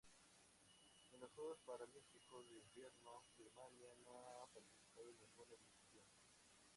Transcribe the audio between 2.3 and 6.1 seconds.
de Invierno Birmania no ha participado en ninguna edición.